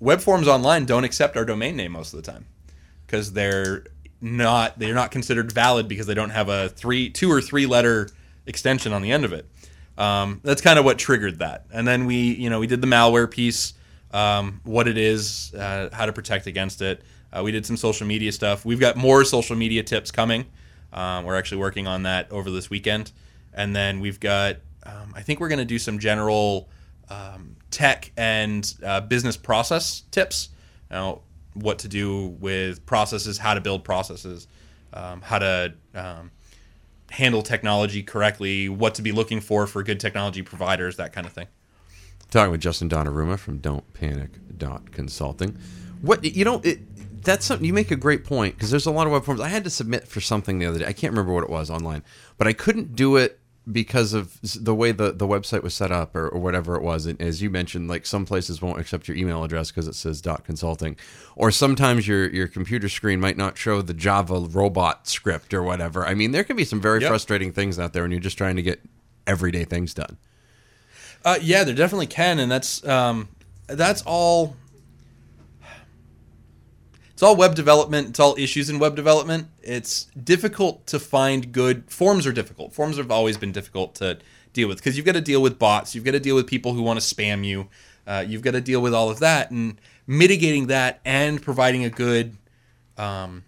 Web 0.00 0.20
forms 0.20 0.48
online 0.48 0.84
don't 0.84 1.04
accept 1.04 1.36
our 1.36 1.44
domain 1.46 1.76
name 1.76 1.92
most 1.92 2.12
of 2.12 2.22
the 2.22 2.30
time 2.30 2.44
because 3.14 3.32
they're 3.32 3.84
not 4.20 4.76
they're 4.78 4.94
not 4.94 5.12
considered 5.12 5.52
valid 5.52 5.86
because 5.86 6.06
they 6.06 6.14
don't 6.14 6.30
have 6.30 6.48
a 6.48 6.68
three 6.70 7.10
two 7.10 7.30
or 7.30 7.40
three 7.40 7.64
letter 7.64 8.08
extension 8.46 8.92
on 8.92 9.02
the 9.02 9.12
end 9.12 9.24
of 9.24 9.32
it. 9.32 9.48
Um, 9.96 10.40
that's 10.42 10.60
kind 10.60 10.78
of 10.78 10.84
what 10.84 10.98
triggered 10.98 11.38
that. 11.38 11.66
And 11.72 11.86
then 11.86 12.06
we 12.06 12.16
you 12.16 12.50
know 12.50 12.58
we 12.58 12.66
did 12.66 12.80
the 12.80 12.88
malware 12.88 13.30
piece, 13.30 13.74
um, 14.12 14.60
what 14.64 14.88
it 14.88 14.98
is, 14.98 15.54
uh, 15.54 15.90
how 15.92 16.06
to 16.06 16.12
protect 16.12 16.48
against 16.48 16.82
it. 16.82 17.02
Uh, 17.32 17.42
we 17.44 17.52
did 17.52 17.64
some 17.64 17.76
social 17.76 18.06
media 18.06 18.32
stuff. 18.32 18.64
We've 18.64 18.80
got 18.80 18.96
more 18.96 19.24
social 19.24 19.54
media 19.56 19.84
tips 19.84 20.10
coming. 20.10 20.46
Um, 20.92 21.24
we're 21.24 21.36
actually 21.36 21.58
working 21.58 21.86
on 21.86 22.04
that 22.04 22.30
over 22.32 22.50
this 22.50 22.68
weekend, 22.68 23.12
and 23.52 23.76
then 23.76 24.00
we've 24.00 24.18
got 24.18 24.56
um, 24.84 25.12
I 25.14 25.22
think 25.22 25.38
we're 25.38 25.48
going 25.48 25.58
to 25.60 25.64
do 25.64 25.78
some 25.78 26.00
general 26.00 26.68
um, 27.10 27.56
tech 27.70 28.10
and 28.16 28.74
uh, 28.84 29.02
business 29.02 29.36
process 29.36 30.02
tips. 30.10 30.48
Now, 30.90 31.22
what 31.54 31.78
to 31.80 31.88
do 31.88 32.28
with 32.40 32.84
processes, 32.86 33.38
how 33.38 33.54
to 33.54 33.60
build 33.60 33.84
processes, 33.84 34.46
um, 34.92 35.20
how 35.22 35.38
to 35.38 35.74
um, 35.94 36.30
handle 37.10 37.42
technology 37.42 38.02
correctly, 38.02 38.68
what 38.68 38.94
to 38.96 39.02
be 39.02 39.12
looking 39.12 39.40
for 39.40 39.66
for 39.66 39.82
good 39.82 40.00
technology 40.00 40.42
providers, 40.42 40.96
that 40.96 41.12
kind 41.12 41.26
of 41.26 41.32
thing. 41.32 41.46
Talking 42.30 42.50
with 42.50 42.60
Justin 42.60 42.88
Donnaruma 42.88 43.38
from 43.38 43.58
Don't 43.58 43.92
Panic 43.94 44.30
Consulting. 44.92 45.56
What 46.00 46.24
you 46.24 46.44
know, 46.44 46.60
it, 46.64 46.80
that's 47.24 47.46
something 47.46 47.64
you 47.64 47.72
make 47.72 47.90
a 47.90 47.96
great 47.96 48.24
point 48.24 48.54
because 48.54 48.70
there's 48.70 48.86
a 48.86 48.90
lot 48.90 49.06
of 49.06 49.12
web 49.12 49.24
forms. 49.24 49.40
I 49.40 49.48
had 49.48 49.64
to 49.64 49.70
submit 49.70 50.06
for 50.06 50.20
something 50.20 50.58
the 50.58 50.66
other 50.66 50.80
day. 50.80 50.86
I 50.86 50.92
can't 50.92 51.12
remember 51.12 51.32
what 51.32 51.44
it 51.44 51.50
was 51.50 51.70
online, 51.70 52.02
but 52.36 52.46
I 52.46 52.52
couldn't 52.52 52.94
do 52.94 53.16
it 53.16 53.40
because 53.70 54.12
of 54.12 54.38
the 54.42 54.74
way 54.74 54.92
the, 54.92 55.10
the 55.10 55.26
website 55.26 55.62
was 55.62 55.72
set 55.72 55.90
up 55.90 56.14
or, 56.14 56.28
or 56.28 56.38
whatever 56.38 56.76
it 56.76 56.82
was. 56.82 57.06
And 57.06 57.20
as 57.20 57.40
you 57.40 57.48
mentioned, 57.48 57.88
like 57.88 58.04
some 58.04 58.26
places 58.26 58.60
won't 58.60 58.78
accept 58.78 59.08
your 59.08 59.16
email 59.16 59.42
address 59.42 59.70
because 59.70 59.88
it 59.88 59.94
says 59.94 60.20
dot 60.20 60.44
consulting, 60.44 60.96
or 61.34 61.50
sometimes 61.50 62.06
your 62.06 62.28
your 62.30 62.46
computer 62.46 62.88
screen 62.88 63.20
might 63.20 63.36
not 63.38 63.56
show 63.56 63.80
the 63.80 63.94
Java 63.94 64.40
robot 64.50 65.08
script 65.08 65.54
or 65.54 65.62
whatever. 65.62 66.06
I 66.06 66.14
mean, 66.14 66.32
there 66.32 66.44
can 66.44 66.56
be 66.56 66.64
some 66.64 66.80
very 66.80 67.00
Yep. 67.00 67.08
frustrating 67.08 67.52
things 67.52 67.78
out 67.78 67.92
there 67.94 68.02
when 68.02 68.10
you're 68.10 68.20
just 68.20 68.36
trying 68.38 68.56
to 68.56 68.62
get 68.62 68.80
everyday 69.26 69.64
things 69.64 69.94
done. 69.94 70.18
Uh, 71.24 71.38
yeah, 71.40 71.64
there 71.64 71.74
definitely 71.74 72.06
can, 72.06 72.38
and 72.38 72.50
that's 72.52 72.86
um, 72.86 73.28
that's 73.66 74.02
all. 74.04 74.56
It's 77.14 77.22
all 77.22 77.36
web 77.36 77.54
development. 77.54 78.08
It's 78.08 78.18
all 78.18 78.34
issues 78.36 78.68
in 78.68 78.80
web 78.80 78.96
development. 78.96 79.46
It's 79.62 80.06
difficult 80.20 80.84
to 80.88 80.98
find 80.98 81.52
good 81.52 81.88
forms. 81.88 82.26
Are 82.26 82.32
difficult. 82.32 82.72
Forms 82.72 82.96
have 82.96 83.12
always 83.12 83.36
been 83.36 83.52
difficult 83.52 83.94
to 83.96 84.18
deal 84.52 84.66
with 84.66 84.78
because 84.78 84.96
you've 84.96 85.06
got 85.06 85.12
to 85.12 85.20
deal 85.20 85.40
with 85.40 85.56
bots. 85.56 85.94
You've 85.94 86.04
got 86.04 86.10
to 86.12 86.20
deal 86.20 86.34
with 86.34 86.48
people 86.48 86.74
who 86.74 86.82
want 86.82 87.00
to 87.00 87.14
spam 87.14 87.44
you. 87.44 87.68
Uh, 88.04 88.24
you've 88.26 88.42
got 88.42 88.50
to 88.50 88.60
deal 88.60 88.82
with 88.82 88.92
all 88.92 89.10
of 89.10 89.20
that 89.20 89.52
and 89.52 89.80
mitigating 90.08 90.66
that 90.66 91.00
and 91.04 91.40
providing 91.40 91.84
a 91.84 91.90
good 91.90 92.36
um, 92.98 93.44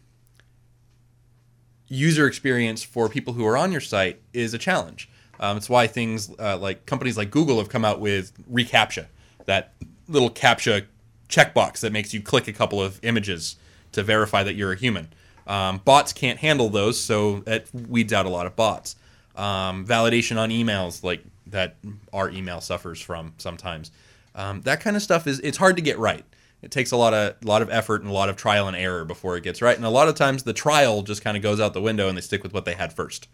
user 1.88 2.28
experience 2.28 2.85
for 2.85 3.08
people 3.08 3.35
who 3.35 3.44
are 3.44 3.56
on 3.56 3.73
your 3.73 3.80
site 3.80 4.23
is 4.32 4.54
a 4.54 4.58
challenge. 4.58 5.11
Um, 5.40 5.56
it's 5.56 5.68
why 5.68 5.88
things 5.88 6.32
uh, 6.38 6.56
like 6.56 6.87
companies 6.87 7.16
like 7.16 7.32
Google 7.32 7.58
have 7.58 7.68
come 7.68 7.85
out 7.85 7.99
with 7.99 8.32
reCAPTCHA, 8.49 9.06
that 9.46 9.75
little 10.08 10.30
CAPTCHA 10.30 10.87
checkbox 11.28 11.80
that 11.80 11.92
makes 11.92 12.14
you 12.14 12.21
click 12.21 12.49
a 12.49 12.52
couple 12.52 12.83
of 12.83 12.99
images 13.02 13.56
to 13.92 14.02
verify 14.02 14.42
that 14.42 14.54
you're 14.54 14.73
a 14.73 14.76
human. 14.76 15.09
Um, 15.47 15.80
bots 15.85 16.12
can't 16.12 16.38
handle 16.38 16.68
those, 16.68 17.00
so 17.00 17.42
it 17.47 17.68
weeds 17.73 18.12
out 18.12 18.26
a 18.26 18.28
lot 18.28 18.47
of 18.47 18.56
bots. 18.56 18.97
Um, 19.37 19.87
validation 19.87 20.38
on 20.38 20.50
emails, 20.50 21.04
like 21.04 21.23
that 21.47 21.76
our 22.12 22.30
email 22.30 22.61
suffers 22.61 23.00
from 23.00 23.35
sometimes. 23.38 23.90
Um, 24.35 24.62
that 24.62 24.80
kind 24.80 24.97
of 24.97 25.02
stuff 25.02 25.26
is 25.26 25.40
it's 25.40 25.59
hard 25.59 25.76
to 25.76 25.83
get 25.83 25.99
right. 25.99 26.25
It 26.62 26.71
takes 26.71 26.90
a 26.90 26.97
lot 26.97 27.14
of 27.14 27.42
lot 27.45 27.62
of 27.62 27.71
effort 27.71 28.02
and 28.02 28.11
a 28.11 28.14
lot 28.14 28.28
of 28.28 28.37
trial 28.37 28.66
and 28.66 28.76
error 28.76 29.04
before 29.04 29.37
it 29.37 29.45
gets 29.45 29.62
right. 29.62 29.76
And 29.76 29.85
a 29.85 29.90
lot 29.90 30.09
of 30.09 30.14
times 30.14 30.42
the 30.42 30.52
trial 30.52 31.02
just 31.02 31.23
kind 31.23 31.37
of 31.37 31.42
goes 31.42 31.61
out 31.61 31.75
the 31.75 31.80
window 31.80 32.09
and 32.09 32.16
they 32.16 32.23
stick 32.23 32.42
with 32.42 32.52
what 32.52 32.64
they 32.64 32.75
had 32.75 32.92
first. 32.92 33.28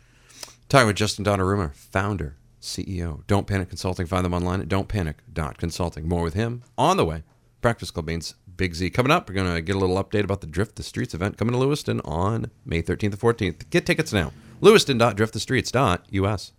Talking 0.68 0.86
with 0.86 0.96
Justin 0.96 1.24
Donnaruma, 1.24 1.74
founder, 1.74 2.36
CEO, 2.60 3.26
Don't 3.26 3.46
Panic 3.46 3.68
Consulting. 3.68 4.06
Find 4.06 4.24
them 4.24 4.34
online 4.34 4.60
at 4.60 4.68
don'tpanic.consulting. 4.68 6.08
More 6.08 6.22
with 6.22 6.34
him 6.34 6.62
on 6.76 6.96
the 6.96 7.04
way. 7.04 7.22
Breakfast 7.62 7.94
Club 7.94 8.06
Beans, 8.06 8.34
Big 8.56 8.74
Z. 8.74 8.90
Coming 8.90 9.12
up, 9.12 9.28
we're 9.28 9.36
going 9.36 9.54
to 9.54 9.62
get 9.62 9.76
a 9.76 9.78
little 9.78 10.02
update 10.02 10.24
about 10.24 10.42
the 10.42 10.46
Drift 10.46 10.76
the 10.76 10.82
Streets 10.82 11.14
event 11.14 11.38
coming 11.38 11.52
to 11.52 11.58
Lewiston 11.58 12.00
on 12.00 12.50
May 12.66 12.82
13th 12.82 13.04
and 13.04 13.18
14th. 13.18 13.70
Get 13.70 13.86
tickets 13.86 14.12
now. 14.12 14.32
Lewiston.driftthestreets.us. 14.60 16.52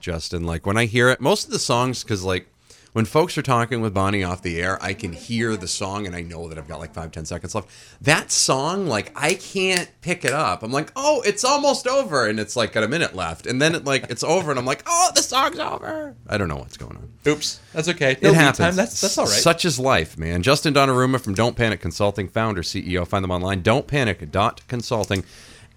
Justin, 0.00 0.44
like 0.44 0.66
when 0.66 0.78
I 0.78 0.86
hear 0.86 1.10
it, 1.10 1.20
most 1.20 1.44
of 1.44 1.52
the 1.52 1.58
songs, 1.58 2.02
because 2.02 2.24
like 2.24 2.48
when 2.92 3.04
folks 3.04 3.38
are 3.38 3.42
talking 3.42 3.80
with 3.80 3.94
Bonnie 3.94 4.24
off 4.24 4.42
the 4.42 4.60
air, 4.60 4.82
I 4.82 4.94
can 4.94 5.12
hear 5.12 5.56
the 5.56 5.68
song 5.68 6.06
and 6.06 6.16
I 6.16 6.22
know 6.22 6.48
that 6.48 6.58
I've 6.58 6.66
got 6.68 6.80
like 6.80 6.92
five, 6.92 7.12
ten 7.12 7.24
seconds 7.24 7.54
left. 7.54 7.68
That 8.00 8.30
song, 8.30 8.86
like 8.86 9.12
I 9.14 9.34
can't 9.34 9.88
pick 10.00 10.24
it 10.24 10.32
up. 10.32 10.62
I'm 10.62 10.72
like, 10.72 10.90
oh, 10.96 11.22
it's 11.24 11.44
almost 11.44 11.86
over, 11.86 12.26
and 12.26 12.40
it's 12.40 12.56
like 12.56 12.72
got 12.72 12.82
a 12.82 12.88
minute 12.88 13.14
left, 13.14 13.46
and 13.46 13.60
then 13.60 13.74
it 13.74 13.84
like 13.84 14.10
it's 14.10 14.24
over, 14.24 14.50
and 14.50 14.58
I'm 14.58 14.66
like, 14.66 14.82
oh, 14.86 15.10
the 15.14 15.22
song's 15.22 15.58
over. 15.58 16.14
I 16.28 16.36
don't 16.36 16.48
know 16.48 16.56
what's 16.56 16.76
going 16.76 16.96
on. 16.96 17.08
Oops, 17.26 17.60
that's 17.72 17.88
okay. 17.88 18.12
It 18.12 18.22
No 18.22 18.32
happens. 18.32 18.76
That's 18.76 19.00
that's 19.00 19.18
all 19.18 19.26
right. 19.26 19.32
Such 19.32 19.64
is 19.64 19.78
life, 19.78 20.18
man. 20.18 20.42
Justin 20.42 20.74
Donnaruma 20.74 21.20
from 21.20 21.34
Don't 21.34 21.56
Panic 21.56 21.80
Consulting, 21.80 22.28
founder, 22.28 22.62
CEO. 22.62 23.06
Find 23.06 23.22
them 23.22 23.30
online, 23.30 23.62
don'tpanic.consulting. 23.62 25.24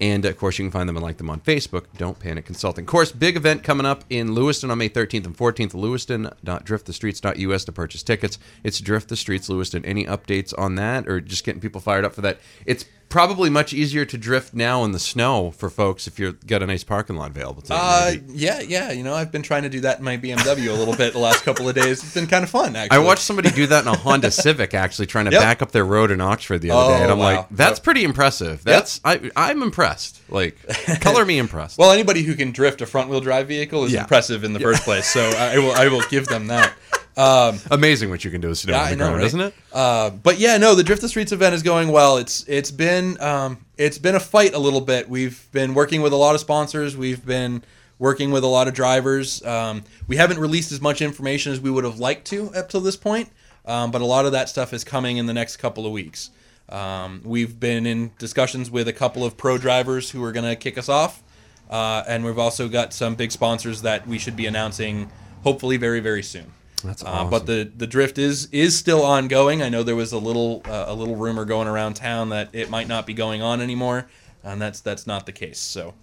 And 0.00 0.24
of 0.24 0.36
course, 0.36 0.58
you 0.58 0.64
can 0.64 0.72
find 0.72 0.88
them 0.88 0.96
and 0.96 1.04
like 1.04 1.18
them 1.18 1.30
on 1.30 1.40
Facebook. 1.40 1.84
Don't 1.96 2.18
Panic 2.18 2.44
Consulting. 2.44 2.84
Of 2.84 2.88
course, 2.88 3.12
big 3.12 3.36
event 3.36 3.62
coming 3.62 3.86
up 3.86 4.04
in 4.10 4.34
Lewiston 4.34 4.70
on 4.70 4.78
May 4.78 4.88
13th 4.88 5.26
and 5.26 5.36
14th. 5.36 5.74
Lewiston.driftthestreets.us 5.74 7.64
to 7.64 7.72
purchase 7.72 8.02
tickets. 8.02 8.38
It's 8.64 8.80
Drift 8.80 9.08
the 9.08 9.16
Streets 9.16 9.48
Lewiston. 9.48 9.84
Any 9.84 10.04
updates 10.04 10.52
on 10.58 10.74
that 10.76 11.06
or 11.08 11.20
just 11.20 11.44
getting 11.44 11.60
people 11.60 11.80
fired 11.80 12.04
up 12.04 12.14
for 12.14 12.22
that? 12.22 12.40
It's 12.66 12.84
probably 13.14 13.48
much 13.48 13.72
easier 13.72 14.04
to 14.04 14.18
drift 14.18 14.54
now 14.54 14.82
in 14.82 14.90
the 14.90 14.98
snow 14.98 15.52
for 15.52 15.70
folks 15.70 16.08
if 16.08 16.18
you've 16.18 16.44
got 16.48 16.64
a 16.64 16.66
nice 16.66 16.82
parking 16.82 17.14
lot 17.14 17.30
available 17.30 17.62
to 17.62 17.72
you. 17.72 17.78
uh, 17.78 18.10
maybe. 18.10 18.32
yeah, 18.34 18.60
yeah. 18.60 18.90
You 18.90 19.04
know, 19.04 19.14
I've 19.14 19.30
been 19.30 19.42
trying 19.44 19.62
to 19.62 19.68
do 19.68 19.78
that 19.82 20.00
in 20.00 20.04
my 20.04 20.16
BMW 20.16 20.68
a 20.68 20.72
little 20.72 20.96
bit 20.96 21.12
the 21.12 21.20
last 21.20 21.44
couple 21.44 21.68
of 21.68 21.76
days. 21.76 22.02
It's 22.02 22.12
been 22.12 22.26
kind 22.26 22.42
of 22.42 22.50
fun, 22.50 22.74
actually. 22.74 22.96
I 22.96 22.98
watched 22.98 23.22
somebody 23.22 23.50
do 23.52 23.68
that 23.68 23.82
in 23.86 23.88
a 23.88 23.96
Honda 23.96 24.30
Civic, 24.44 24.74
actually 24.74 25.06
trying 25.06 25.26
to 25.26 25.30
Yep. 25.30 25.40
back 25.40 25.62
up 25.62 25.70
their 25.70 25.84
road 25.84 26.10
in 26.10 26.20
Oxford 26.20 26.58
the 26.58 26.72
other 26.72 26.92
Oh, 26.92 26.96
day, 26.96 27.02
and 27.04 27.12
I'm 27.12 27.18
wow. 27.18 27.36
like, 27.36 27.46
"That's 27.52 27.78
Yep. 27.78 27.84
pretty 27.84 28.02
impressive. 28.02 28.64
That's 28.64 29.00
I, 29.04 29.30
I'm 29.36 29.62
impressed. 29.62 30.20
Like, 30.28 30.58
color 31.00 31.24
me 31.24 31.38
impressed." 31.38 31.78
Well, 31.84 31.92
anybody 31.92 32.24
who 32.24 32.34
can 32.34 32.50
drift 32.50 32.80
a 32.82 32.86
front 32.86 33.10
wheel 33.10 33.20
drive 33.20 33.46
vehicle 33.46 33.84
is 33.84 33.92
Yeah. 33.92 34.00
impressive 34.00 34.42
in 34.42 34.54
the 34.54 34.60
first 34.60 34.82
place. 34.82 35.06
So 35.06 35.20
I 35.20 35.58
will 35.58 35.72
I 35.72 35.86
will 35.86 36.02
give 36.10 36.26
them 36.26 36.48
that. 36.48 36.72
Um, 37.16 37.60
Amazing 37.70 38.10
what 38.10 38.24
you 38.24 38.30
can 38.30 38.40
do 38.40 38.48
with 38.48 38.58
snow 38.58 38.72
yeah, 38.72 38.82
on 38.84 38.90
the 38.90 38.96
know, 38.96 39.04
ground, 39.04 39.18
right? 39.18 39.26
isn't 39.26 39.40
it? 39.40 39.54
Uh, 39.72 40.10
but 40.10 40.38
yeah, 40.38 40.56
no, 40.56 40.74
the 40.74 40.82
Drift 40.82 41.00
the 41.02 41.08
Streets 41.08 41.32
event 41.32 41.54
is 41.54 41.62
going 41.62 41.88
well. 41.88 42.16
It's 42.16 42.44
it's 42.48 42.70
been 42.70 43.20
um, 43.20 43.58
it's 43.76 43.98
been 43.98 44.14
a 44.14 44.20
fight 44.20 44.54
a 44.54 44.58
little 44.58 44.80
bit. 44.80 45.08
We've 45.08 45.46
been 45.52 45.74
working 45.74 46.02
with 46.02 46.12
a 46.12 46.16
lot 46.16 46.34
of 46.34 46.40
sponsors. 46.40 46.96
We've 46.96 47.24
been 47.24 47.62
working 47.98 48.32
with 48.32 48.42
a 48.42 48.48
lot 48.48 48.66
of 48.66 48.74
drivers. 48.74 49.44
Um, 49.44 49.84
we 50.08 50.16
haven't 50.16 50.38
released 50.38 50.72
as 50.72 50.80
much 50.80 51.00
information 51.00 51.52
as 51.52 51.60
we 51.60 51.70
would 51.70 51.84
have 51.84 52.00
liked 52.00 52.26
to 52.28 52.50
up 52.50 52.68
to 52.70 52.80
this 52.80 52.96
point, 52.96 53.30
um, 53.64 53.92
but 53.92 54.00
a 54.00 54.06
lot 54.06 54.26
of 54.26 54.32
that 54.32 54.48
stuff 54.48 54.72
is 54.72 54.82
coming 54.82 55.16
in 55.16 55.26
the 55.26 55.32
next 55.32 55.58
couple 55.58 55.86
of 55.86 55.92
weeks. 55.92 56.30
Um, 56.68 57.20
we've 57.24 57.60
been 57.60 57.86
in 57.86 58.10
discussions 58.18 58.70
with 58.70 58.88
a 58.88 58.92
couple 58.92 59.24
of 59.24 59.36
pro 59.36 59.56
drivers 59.58 60.10
who 60.10 60.24
are 60.24 60.32
going 60.32 60.48
to 60.48 60.56
kick 60.56 60.76
us 60.78 60.88
off, 60.88 61.22
uh, 61.70 62.02
and 62.08 62.24
we've 62.24 62.38
also 62.38 62.68
got 62.68 62.92
some 62.92 63.14
big 63.14 63.30
sponsors 63.30 63.82
that 63.82 64.08
we 64.08 64.18
should 64.18 64.34
be 64.34 64.46
announcing 64.46 65.12
hopefully 65.44 65.76
very 65.76 66.00
very 66.00 66.22
soon. 66.22 66.52
That's 66.82 67.02
Uh, 67.02 67.08
awesome. 67.08 67.30
but 67.30 67.46
the 67.46 67.70
the 67.76 67.86
drift 67.86 68.18
is 68.18 68.48
is 68.52 68.76
still 68.76 69.02
ongoing. 69.02 69.62
I 69.62 69.68
know 69.68 69.82
there 69.82 69.96
was 69.96 70.12
a 70.12 70.18
little 70.18 70.62
uh, 70.68 70.84
a 70.88 70.94
little 70.94 71.16
rumor 71.16 71.44
going 71.44 71.68
around 71.68 71.94
town 71.94 72.30
that 72.30 72.48
it 72.52 72.68
might 72.70 72.88
not 72.88 73.06
be 73.06 73.14
going 73.14 73.40
on 73.42 73.60
anymore, 73.60 74.06
and 74.42 74.60
that's 74.60 74.80
that's 74.80 75.06
not 75.06 75.26
the 75.26 75.32
case. 75.32 75.58
So 75.58 75.94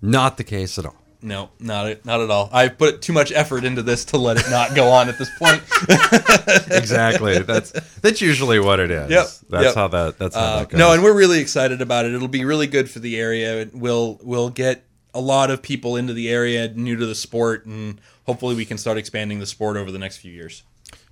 Not 0.00 0.36
the 0.36 0.44
case 0.44 0.78
at 0.78 0.86
all. 0.86 0.94
no, 1.22 1.50
not 1.58 2.04
not 2.04 2.20
at 2.20 2.30
all. 2.30 2.48
I've 2.52 2.78
put 2.78 3.02
too 3.02 3.12
much 3.12 3.32
effort 3.32 3.64
into 3.64 3.82
this 3.82 4.04
to 4.06 4.18
let 4.18 4.36
it 4.36 4.48
not 4.48 4.76
go 4.76 4.88
on 4.90 5.08
at 5.08 5.18
this 5.18 5.30
point. 5.38 5.62
Exactly. 6.70 7.38
that's 7.40 7.72
that's 8.00 8.20
usually 8.20 8.58
what 8.60 8.80
it 8.80 8.90
is. 8.90 9.10
Yep, 9.10 9.26
That's 9.50 9.64
yep. 9.66 9.74
how 9.74 9.88
that. 9.88 10.18
That's 10.18 10.34
how 10.34 10.40
Uh, 10.42 10.58
that 10.60 10.68
goes. 10.70 10.78
no, 10.78 10.92
and 10.92 11.02
we're 11.02 11.14
really 11.16 11.40
excited 11.40 11.80
about 11.82 12.04
it. 12.04 12.14
It'll 12.14 12.28
be 12.28 12.44
really 12.44 12.66
good 12.66 12.90
for 12.90 12.98
the 13.00 13.18
area. 13.18 13.60
It 13.62 13.74
will 13.74 14.20
will 14.22 14.50
get 14.50 14.84
a 15.14 15.20
lot 15.20 15.50
of 15.50 15.62
people 15.62 15.96
into 15.96 16.12
the 16.12 16.28
area 16.28 16.68
new 16.74 16.96
to 16.96 17.06
the 17.06 17.14
sport, 17.14 17.66
and 17.66 18.00
hopefully 18.28 18.54
we 18.54 18.64
can 18.66 18.76
start 18.76 18.98
expanding 18.98 19.38
the 19.40 19.46
sport 19.46 19.78
over 19.78 19.90
the 19.90 19.98
next 19.98 20.18
few 20.18 20.30
years. 20.30 20.62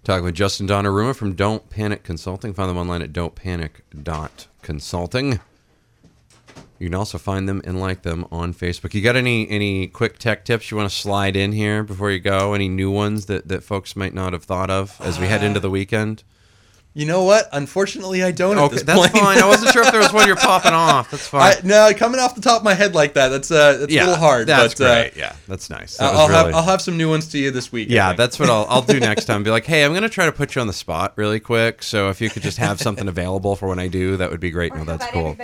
Talking 0.05 0.25
with 0.25 0.35
Justin 0.35 0.69
Donnaruma 0.69 1.17
from 1.17 1.33
Don't 1.33 1.71
Panic 1.71 2.03
Consulting. 2.03 2.53
Find 2.53 2.69
them 2.69 2.77
online 2.77 3.01
at 3.01 3.15
don'tpanic.consulting. 3.15 5.41
You 6.79 6.89
can 6.89 6.95
also 6.95 7.17
find 7.17 7.49
them 7.49 7.63
and 7.65 7.81
like 7.81 8.03
them 8.03 8.27
on 8.31 8.53
Facebook. 8.53 8.93
You 8.93 9.01
got 9.01 9.17
any 9.17 9.49
any 9.49 9.87
quick 9.87 10.19
tech 10.19 10.45
tips 10.45 10.71
you 10.71 10.77
want 10.77 10.91
to 10.91 10.95
slide 10.95 11.35
in 11.35 11.53
here 11.53 11.83
before 11.83 12.11
you 12.11 12.21
go? 12.21 12.53
Any 12.53 12.69
new 12.69 12.91
ones 12.91 13.25
that, 13.27 13.49
that 13.49 13.65
folks 13.65 13.97
might 13.97 14.13
not 14.13 14.35
have 14.35 14.45
thought 14.45 14.69
of 14.69 15.01
as 15.01 15.19
we 15.19 15.27
head 15.27 15.43
into 15.43 15.59
the 15.59 15.69
uh, 15.69 15.73
weekend? 15.73 16.23
You 16.97 17.05
know 17.05 17.25
what? 17.25 17.51
Unfortunately, 17.53 18.23
I 18.25 18.31
don't. 18.33 18.57
at 18.57 18.65
Okay, 18.65 18.75
this 18.77 18.85
that's 18.85 18.99
point. 18.99 19.13
fine. 19.13 19.37
I 19.39 19.47
wasn't 19.47 19.71
sure 19.73 19.83
if 19.83 19.93
there 19.93 20.01
was 20.01 20.15
one 20.15 20.27
you're 20.27 20.35
popping 20.35 20.73
off. 20.73 21.11
That's 21.11 21.29
fine. 21.29 21.53
I, 21.53 21.61
no, 21.63 21.93
coming 21.95 22.19
off 22.19 22.35
the 22.35 22.41
top 22.41 22.61
of 22.61 22.65
my 22.65 22.73
head 22.73 22.95
like 22.95 23.13
that, 23.15 23.29
that's 23.29 23.51
uh, 23.51 23.77
that's 23.81 23.93
a 23.93 23.97
little 23.99 24.17
hard. 24.17 24.47
That's 24.47 24.77
but, 24.77 25.09
uh, 25.09 25.11
yeah, 25.15 25.37
that's 25.47 25.69
nice. 25.69 25.99
That 25.99 26.15
I'll 26.15 26.27
really- 26.29 26.35
have 26.47 26.55
I'll 26.55 26.63
have 26.63 26.81
some 26.81 26.97
new 26.97 27.11
ones 27.11 27.29
to 27.33 27.39
you 27.39 27.51
this 27.51 27.71
week. 27.71 27.91
Yeah, 27.91 28.15
that's 28.15 28.39
what 28.39 28.49
I'll, 28.49 28.65
I'll 28.71 28.81
do 28.81 28.99
next 28.99 29.27
time. 29.27 29.43
Be 29.45 29.51
like, 29.51 29.67
hey, 29.67 29.85
I'm 29.85 29.91
going 29.93 30.05
to 30.05 30.09
try 30.09 30.25
to 30.25 30.33
put 30.33 30.55
you 30.55 30.63
on 30.63 30.69
the 30.69 30.73
spot 30.73 31.13
really 31.17 31.39
quick. 31.39 31.83
So 31.83 32.09
if 32.09 32.23
you 32.23 32.31
could 32.31 32.43
just 32.43 32.57
have 32.57 32.81
something 32.81 33.09
available 33.17 33.57
for 33.57 33.69
when 33.69 33.79
I 33.79 33.89
do, 33.89 34.17
that 34.17 34.31
would 34.31 34.41
be 34.41 34.51
great. 34.51 34.73
Or 34.73 34.77
No, 34.79 34.85
how 34.85 34.97
that's 34.97 35.03
about 35.13 35.13
cool. 35.13 35.35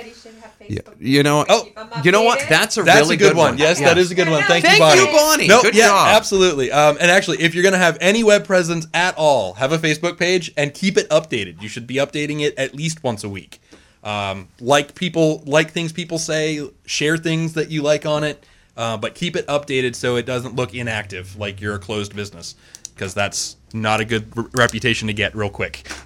Everybody 0.63 0.75
should 0.77 0.87
have 0.87 1.01
Yeah, 1.01 1.09
you 1.17 1.23
know, 1.23 1.45
Oh. 1.49 1.69
You 2.03 2.13
know 2.13 2.23
what? 2.23 2.45
That's 2.49 2.77
a 2.77 2.83
That's 2.83 3.01
really 3.03 3.15
a 3.17 3.19
good, 3.19 3.37
one. 3.37 3.59
Yes, 3.59 3.81
Yeah. 3.81 3.89
that 3.89 3.99
is 3.99 4.11
a 4.11 4.15
good 4.15 4.29
one. 4.29 4.43
Thank, 4.45 4.65
Thank 4.65 4.79
you, 4.79 4.81
Bonnie. 4.81 5.01
you, 5.01 5.07
Bonnie. 5.07 5.49
Nope, 5.49 5.63
Good 5.65 5.75
yeah, 5.75 5.89
job. 5.89 6.09
absolutely. 6.17 6.71
Um, 6.73 6.97
and 7.01 7.11
actually, 7.11 7.41
if 7.43 7.55
you're 7.55 7.65
gonna 7.65 7.79
have 7.79 7.99
any 8.01 8.25
web 8.25 8.47
presence 8.47 8.87
at 8.95 9.17
all, 9.17 9.55
have 9.55 9.73
a 9.73 9.79
Facebook 9.79 10.19
page 10.19 10.53
and 10.57 10.73
keep 10.75 10.97
it 10.97 11.09
updated. 11.11 11.61
You 11.63 11.69
should 11.69 11.87
be 11.87 11.95
updating 11.97 12.41
it 12.41 12.55
at 12.59 12.75
least 12.75 13.03
once 13.03 13.25
a 13.25 13.29
week. 13.29 13.61
Um, 14.05 14.49
like 14.61 14.95
people, 14.95 15.43
like 15.47 15.71
things 15.71 15.93
people 15.93 16.19
say, 16.19 16.69
share 16.87 17.17
things 17.17 17.53
that 17.53 17.71
you 17.71 17.83
like 17.83 18.05
on 18.05 18.25
it, 18.25 18.45
uh, 18.77 18.97
but 18.97 19.15
keep 19.15 19.37
it 19.37 19.47
updated 19.47 19.95
so 19.95 20.17
it 20.17 20.27
doesn't 20.27 20.57
look 20.57 20.75
inactive, 20.75 21.37
like 21.37 21.61
you're 21.61 21.77
a 21.77 21.79
closed 21.79 22.17
business, 22.17 22.57
because 22.95 23.15
that's 23.15 23.57
not 23.73 24.01
a 24.01 24.05
good 24.05 24.27
r- 24.37 24.47
reputation 24.55 25.07
to 25.07 25.15
get 25.15 25.37
real 25.37 25.49
quick. 25.51 25.87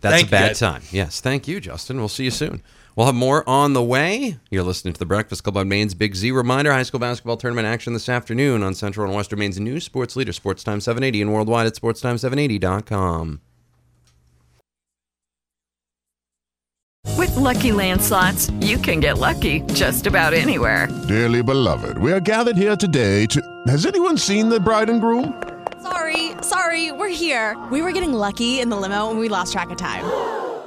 That's 0.00 0.22
a 0.22 0.26
bad 0.26 0.54
time. 0.56 0.82
Yes, 0.92 1.20
thank 1.20 1.48
you, 1.48 1.60
Justin. 1.60 1.98
We'll 1.98 2.08
see 2.08 2.24
you 2.24 2.30
soon. 2.30 2.62
We'll 2.96 3.06
have 3.06 3.14
more 3.14 3.48
on 3.48 3.72
the 3.72 3.82
way. 3.82 4.38
You're 4.50 4.62
listening 4.62 4.94
to 4.94 4.98
the 4.98 5.06
Breakfast 5.06 5.42
Club 5.42 5.56
on 5.56 5.68
Maine's 5.68 5.94
Big 5.94 6.14
Z 6.14 6.30
reminder. 6.30 6.72
High 6.72 6.84
school 6.84 7.00
basketball 7.00 7.36
tournament 7.36 7.66
action 7.66 7.92
this 7.92 8.08
afternoon 8.08 8.62
on 8.62 8.74
Central 8.74 9.06
and 9.06 9.16
Western 9.16 9.40
Maine's 9.40 9.58
new 9.58 9.80
sports 9.80 10.14
leader, 10.14 10.32
Sports 10.32 10.62
Time 10.62 10.80
780, 10.80 11.22
and 11.22 11.32
worldwide 11.32 11.66
at 11.66 11.74
sportstime780.com. 11.74 13.40
With 17.18 17.36
Lucky 17.36 17.72
Land 17.72 18.00
slots, 18.00 18.50
you 18.60 18.78
can 18.78 19.00
get 19.00 19.18
lucky 19.18 19.60
just 19.72 20.06
about 20.06 20.32
anywhere. 20.32 20.88
Dearly 21.08 21.42
beloved, 21.42 21.98
we 21.98 22.12
are 22.12 22.20
gathered 22.20 22.56
here 22.56 22.76
today 22.76 23.26
to. 23.26 23.42
Has 23.66 23.86
anyone 23.86 24.18
seen 24.18 24.48
the 24.48 24.60
bride 24.60 24.88
and 24.88 25.00
groom? 25.00 25.42
Sorry, 25.82 26.30
sorry, 26.42 26.92
we're 26.92 27.08
here. 27.08 27.62
We 27.70 27.82
were 27.82 27.92
getting 27.92 28.12
lucky 28.12 28.60
in 28.60 28.68
the 28.68 28.76
limo 28.76 29.10
and 29.10 29.18
we 29.18 29.28
lost 29.28 29.52
track 29.52 29.70
of 29.70 29.76
time. 29.76 30.43